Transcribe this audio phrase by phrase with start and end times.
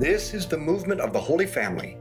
[0.00, 1.98] This is the movement of the Holy Family.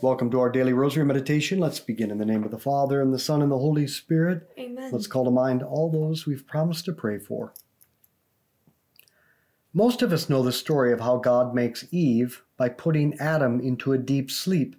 [0.00, 1.58] Welcome to our daily rosary meditation.
[1.58, 4.48] Let's begin in the name of the Father, and the Son, and the Holy Spirit.
[4.58, 4.90] Amen.
[4.90, 7.52] Let's call to mind all those we've promised to pray for.
[9.74, 13.92] Most of us know the story of how God makes Eve by putting Adam into
[13.92, 14.74] a deep sleep,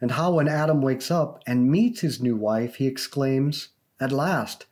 [0.00, 3.68] and how when Adam wakes up and meets his new wife, he exclaims,
[4.00, 4.64] At last,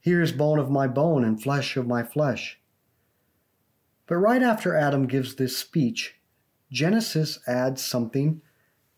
[0.00, 2.60] here is bone of my bone and flesh of my flesh.
[4.06, 6.12] But right after Adam gives this speech,
[6.70, 8.42] Genesis adds something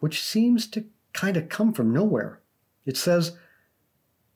[0.01, 2.41] which seems to kind of come from nowhere.
[2.87, 3.37] It says,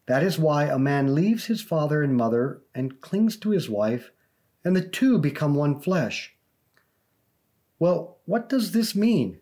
[0.06, 4.10] That is why a man leaves his father and mother and clings to his wife,
[4.64, 6.34] and the two become one flesh.
[7.78, 9.38] Well, what does this mean?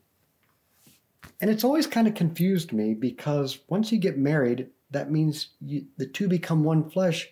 [1.40, 5.86] And it's always kind of confused me because once you get married, that means you,
[5.96, 7.30] the two become one flesh,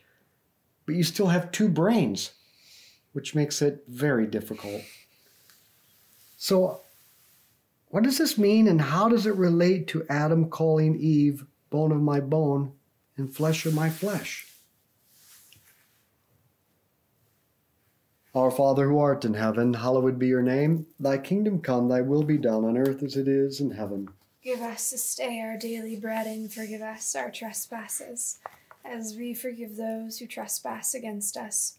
[0.87, 2.33] but you still have two brains,
[3.13, 4.83] which makes it very difficult.
[6.41, 6.83] So,
[7.89, 12.01] what does this mean, and how does it relate to Adam calling Eve bone of
[12.01, 12.73] my bone
[13.17, 14.47] and flesh of my flesh?
[18.37, 20.87] Our Father who art in heaven, hallowed be your name.
[21.01, 24.09] Thy kingdom come, thy will be done on earth as it is in heaven.
[24.41, 28.39] Give us this day our daily bread and forgive us our trespasses,
[28.85, 31.79] as we forgive those who trespass against us.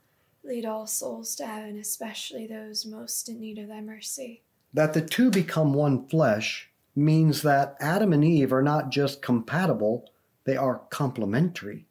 [0.43, 4.43] Lead all souls to heaven, especially those most in need of thy mercy.
[4.73, 10.09] that the two become one flesh means that Adam and Eve are not just compatible,
[10.45, 11.85] they are complementary.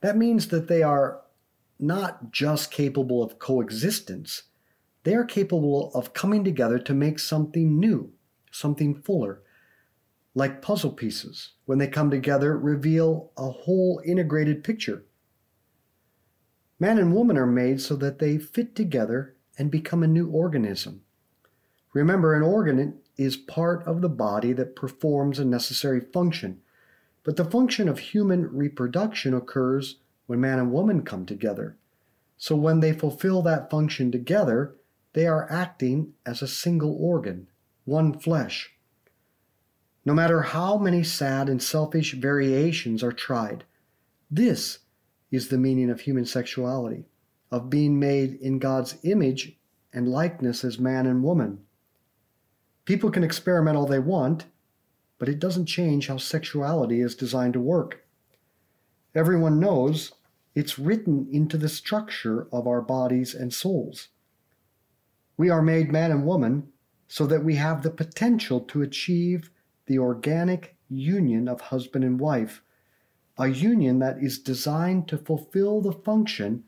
[0.00, 1.20] That means that they are
[1.78, 4.44] not just capable of coexistence,
[5.02, 8.12] they are capable of coming together to make something new,
[8.50, 9.42] something fuller.
[10.34, 15.04] Like puzzle pieces, when they come together, reveal a whole integrated picture.
[16.84, 21.00] Man and woman are made so that they fit together and become a new organism.
[21.94, 26.60] Remember, an organ is part of the body that performs a necessary function,
[27.22, 29.96] but the function of human reproduction occurs
[30.26, 31.78] when man and woman come together.
[32.36, 34.74] So when they fulfill that function together,
[35.14, 37.48] they are acting as a single organ,
[37.86, 38.74] one flesh.
[40.04, 43.64] No matter how many sad and selfish variations are tried,
[44.30, 44.80] this
[45.34, 47.04] is the meaning of human sexuality,
[47.50, 49.56] of being made in God's image
[49.92, 51.60] and likeness as man and woman.
[52.84, 54.46] People can experiment all they want,
[55.18, 58.04] but it doesn't change how sexuality is designed to work.
[59.14, 60.12] Everyone knows
[60.54, 64.08] It's written into the structure of our bodies and souls.
[65.36, 66.68] We are made man and woman
[67.08, 69.50] so that we have the potential to achieve
[69.86, 72.62] the organic union of husband and wife,
[73.36, 76.64] a union that is designed to fulfill the function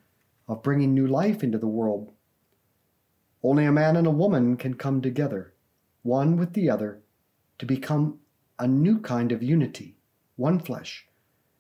[0.49, 2.13] of bringing new life into the world.
[3.43, 5.55] Only a man and a woman can come together,
[6.03, 7.03] one with the other,
[7.59, 8.19] to become
[8.59, 9.99] a new kind of unity,
[10.37, 11.07] one flesh,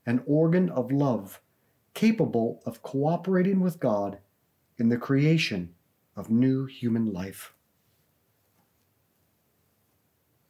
[0.04, 1.40] an organ of love,
[1.94, 4.18] capable of cooperating with God
[4.78, 5.74] in the creation
[6.16, 7.52] of new human life.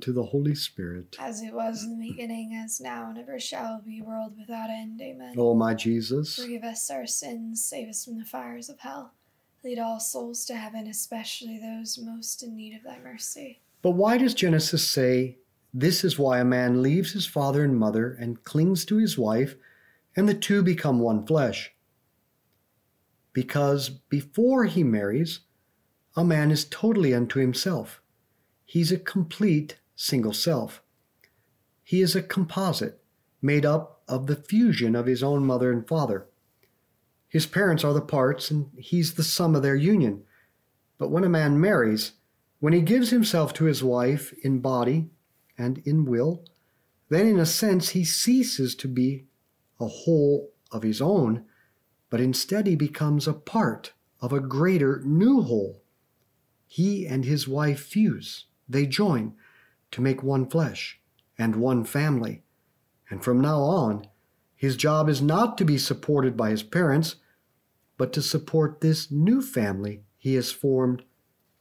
[0.00, 1.16] to the Holy Spirit.
[1.18, 5.00] As it was in the beginning, as now, and ever shall be, world without end.
[5.00, 5.34] Amen.
[5.36, 9.12] O my Jesus, Forgive us our sins, save us from the fires of hell.
[9.64, 13.60] Lead all souls to heaven, especially those most in need of thy mercy.
[13.82, 15.38] But why does Genesis say,
[15.72, 19.56] This is why a man leaves his father and mother and clings to his wife,
[20.14, 21.72] and the two become one flesh?
[23.32, 25.40] Because before he marries,
[26.16, 28.00] a man is totally unto himself.
[28.64, 30.82] He's a complete single self.
[31.82, 33.02] He is a composite
[33.42, 36.26] made up of the fusion of his own mother and father.
[37.28, 40.22] His parents are the parts, and he's the sum of their union.
[40.98, 42.12] But when a man marries,
[42.60, 45.10] when he gives himself to his wife in body
[45.58, 46.44] and in will,
[47.08, 49.26] then in a sense he ceases to be
[49.80, 51.44] a whole of his own,
[52.10, 55.82] but instead he becomes a part of a greater new whole.
[56.66, 59.34] He and his wife fuse, they join
[59.90, 61.00] to make one flesh
[61.38, 62.42] and one family.
[63.10, 64.06] And from now on,
[64.54, 67.16] his job is not to be supported by his parents,
[67.98, 71.04] but to support this new family he has formed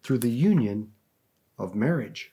[0.03, 0.91] through the union
[1.57, 2.31] of marriage.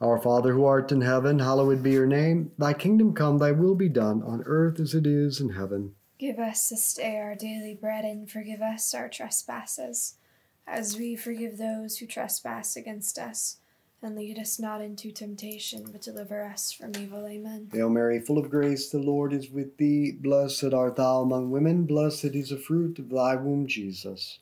[0.00, 2.52] Our Father who art in heaven, hallowed be your name.
[2.56, 5.94] Thy kingdom come, thy will be done, on earth as it is in heaven.
[6.18, 10.14] Give us this day our daily bread, and forgive us our trespasses,
[10.70, 13.56] as we forgive those who trespass against us.
[14.02, 17.26] And lead us not into temptation, but deliver us from evil.
[17.26, 17.68] Amen.
[17.70, 20.12] Hail Mary, full of grace, the Lord is with thee.
[20.12, 24.38] Blessed art thou among women, blessed is the fruit of thy womb, Jesus.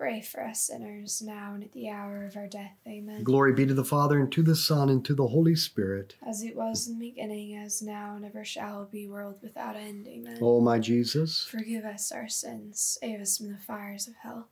[0.00, 2.78] pray for us sinners now and at the hour of our death.
[2.88, 3.22] Amen.
[3.22, 6.16] Glory be to the Father, and to the Son, and to the Holy Spirit.
[6.26, 10.08] As it was in the beginning, as now, and ever shall be, world without end.
[10.08, 10.38] Amen.
[10.40, 14.48] O my Jesus, Forgive us our sins, save us from the fires of hell.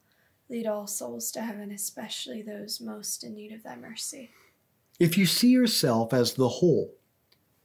[0.51, 4.29] Lead all souls to heaven, especially those most in need of thy mercy.
[5.01, 6.93] if you see yourself as the whole,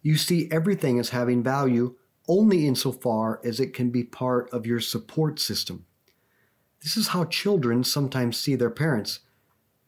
[0.01, 1.95] you see everything as having value
[2.29, 5.85] only insofar as it can be part of your support system.
[6.83, 9.21] This is how children sometimes see their parents,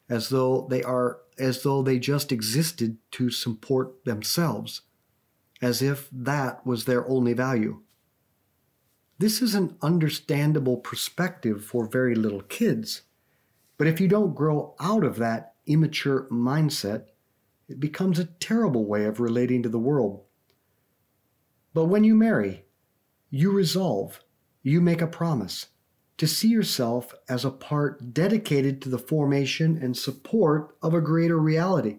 [0.08, 4.80] as though they are as though they just existed to support themselves,
[5.60, 7.82] as if that was their only value.
[9.18, 13.02] This is an understandable perspective for very little kids,
[13.76, 17.08] but if you don't grow out of that immature mindset,
[17.68, 20.22] it becomes a terrible way of relating to the world.
[21.74, 22.64] But when you marry,
[23.28, 24.24] you resolve,
[24.62, 25.66] you make a promise
[26.18, 31.38] to see yourself as a part dedicated to the formation and support of a greater
[31.38, 31.98] reality.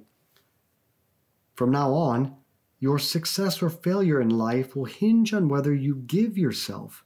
[1.56, 2.36] From now on,
[2.80, 7.04] your success or failure in life will hinge on whether you give yourself,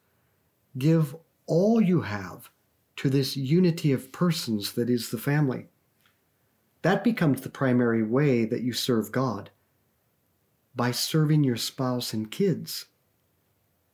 [0.77, 1.15] give
[1.47, 2.49] all you have
[2.97, 5.67] to this unity of persons that is the family.
[6.81, 9.51] That becomes the primary way that you serve God
[10.75, 12.85] by serving your spouse and kids.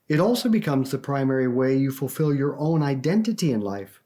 [0.08, 4.02] It also becomes the primary way you fulfill your own identity in life.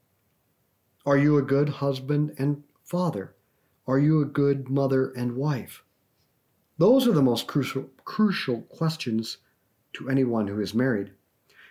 [1.06, 3.36] Are you a good husband and father?
[3.88, 5.84] Are you a good mother and wife?
[6.78, 9.38] Those are the most crucial, crucial questions
[9.94, 11.12] to anyone who is married.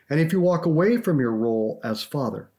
[0.09, 2.51] And if you walk away from your role as father,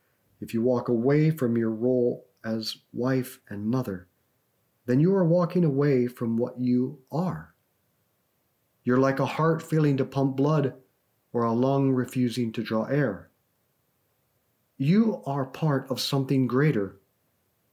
[0.42, 4.08] if you walk away from your role as wife and mother,
[4.86, 7.54] then you are walking away from what you are.
[8.84, 10.74] You're like a heart failing to pump blood
[11.34, 13.30] or a lung refusing to draw air.
[14.78, 17.00] You are part of something greater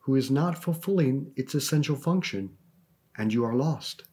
[0.01, 2.57] who is not fulfilling its essential function,
[3.17, 4.05] and you are lost.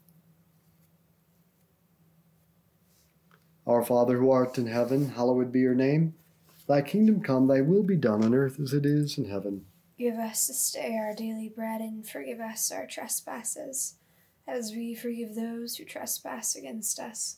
[3.67, 6.15] Our Father who art in heaven, hallowed be your name.
[6.67, 9.65] Thy kingdom come, thy will be done on earth as it is in heaven.
[9.97, 13.95] Give us this day our daily bread, and forgive us our trespasses,
[14.47, 17.37] as we forgive those who trespass against us.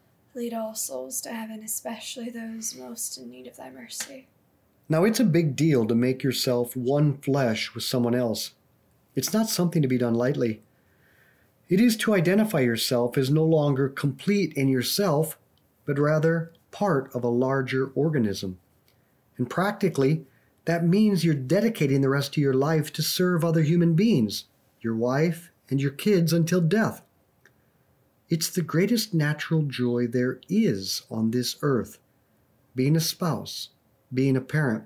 [0.33, 4.27] Lead all souls to heaven, especially those most in need of thy mercy.
[4.87, 8.51] Now, it's a big deal to make yourself one flesh with someone else.
[9.15, 10.61] It's not something to be done lightly.
[11.67, 15.37] It is to identify yourself as no longer complete in yourself,
[15.85, 18.57] but rather part of a larger organism.
[19.37, 20.25] And practically,
[20.65, 24.45] that means you're dedicating the rest of your life to serve other human beings,
[24.79, 27.01] your wife and your kids until death.
[28.31, 31.99] It's the greatest natural joy there is on this earth
[32.73, 33.71] being a spouse,
[34.13, 34.85] being a parent.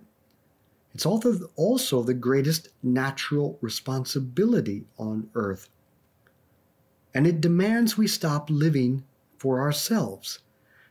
[0.96, 5.70] It's also the greatest natural responsibility on earth.
[7.14, 9.04] And it demands we stop living
[9.38, 10.40] for ourselves,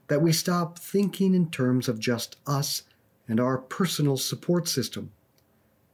[0.07, 2.85] that we stop thinking in terms of just us
[3.27, 5.11] and our personal support system.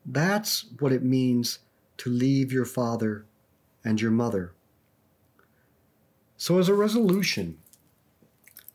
[0.05, 1.61] That's what it means
[1.97, 3.25] to leave your father
[3.83, 4.53] and your mother.
[6.41, 7.59] So, as a resolution,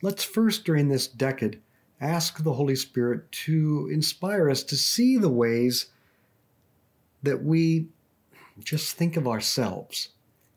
[0.04, 1.64] let's first during this decade
[2.00, 5.88] ask the Holy Spirit to inspire us to see the ways
[7.24, 7.88] that we
[8.64, 10.10] just think of ourselves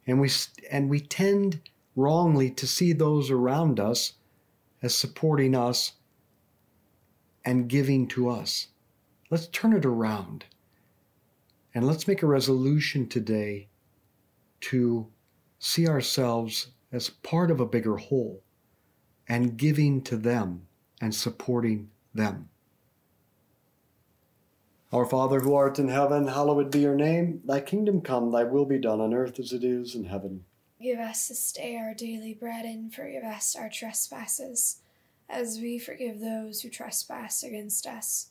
[0.06, 0.30] and we
[0.70, 1.62] and we tend
[1.96, 4.12] wrongly to see those around us
[4.82, 5.92] as supporting us
[7.42, 8.66] and giving to us.
[9.30, 10.44] Let's turn it around.
[11.74, 13.68] And let's make a resolution today
[14.60, 15.06] to
[15.58, 18.42] see ourselves as part of a bigger whole
[19.28, 20.62] and giving to them
[21.00, 22.48] and supporting them.
[24.92, 27.42] Our Father who art in heaven, hallowed be your name.
[27.44, 30.44] Thy kingdom come, thy will be done on earth as it is in heaven.
[30.80, 34.80] Give us this day our daily bread and forgive us our trespasses,
[35.28, 38.30] as we forgive those who trespass against us.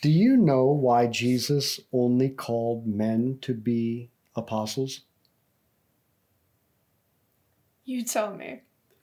[0.00, 5.00] do you know why Jesus only called men to be apostles?
[7.84, 8.62] You tell me.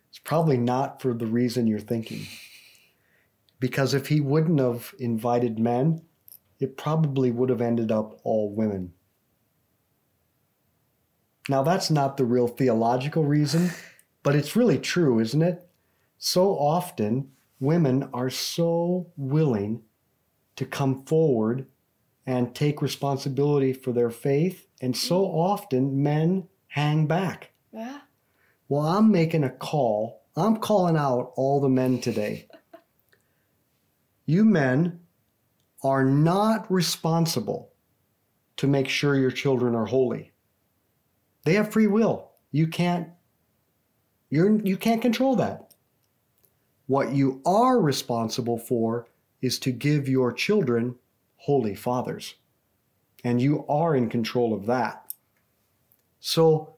[0.10, 2.27] It's probably not for the reason you're thinking.
[3.60, 6.03] Because if he wouldn't have invited men,
[6.60, 8.93] it probably would have ended up all women.
[11.49, 13.71] Now, that's not the real theological reason,
[14.23, 15.67] but it's really true, isn't it?
[16.17, 19.84] So often, women are so willing
[20.55, 21.67] to come forward
[22.25, 25.33] and take responsibility for their faith, and so mm.
[25.33, 27.51] often men hang back.
[27.71, 27.99] Yeah?
[28.67, 30.23] Well, I'm making a call.
[30.35, 32.47] I'm calling out all the men today.
[34.25, 35.01] You men
[35.83, 37.71] are not responsible
[38.57, 40.31] to make sure your children are holy.
[41.43, 42.31] They have free will.
[42.51, 43.09] You can't
[44.29, 45.73] you're you can't control that.
[46.87, 49.07] What you are responsible for
[49.45, 50.95] is to give your children
[51.36, 52.34] holy fathers.
[53.23, 55.13] And you are in control of that.
[56.19, 56.77] So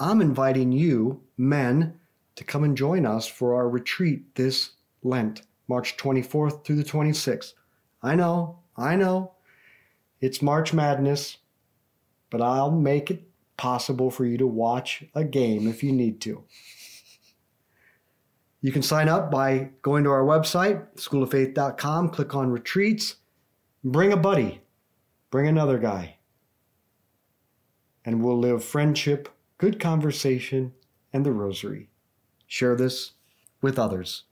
[0.00, 2.00] I'm inviting you, men,
[2.36, 4.70] to come and join us for our retreat this
[5.02, 7.52] Lent, March 24th through the 26th.
[8.02, 9.32] I know, I know,
[10.22, 11.36] it's March Madness,
[12.30, 13.22] but I'll make it
[13.58, 16.44] possible for you to watch a game if you need to.
[18.64, 23.16] You can sign up by going to our website, schooloffaith.com, click on retreats,
[23.84, 24.62] bring a buddy,
[25.30, 26.16] bring another guy,
[28.06, 30.72] and we'll live friendship good conversation,
[31.12, 31.88] and the rosary.
[32.46, 33.12] Share this
[33.62, 34.24] with others.